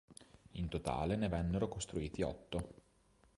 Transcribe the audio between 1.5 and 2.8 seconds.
costruiti otto.